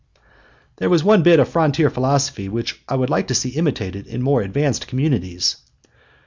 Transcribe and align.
There 0.77 0.89
was 0.89 1.03
one 1.03 1.21
bit 1.21 1.39
of 1.39 1.47
frontier 1.47 1.91
philosophy 1.91 2.49
which 2.49 2.81
I 2.89 2.97
should 2.97 3.11
like 3.11 3.27
to 3.27 3.35
see 3.35 3.49
imitated 3.49 4.07
in 4.07 4.23
more 4.23 4.41
advanced 4.41 4.87
communities. 4.87 5.57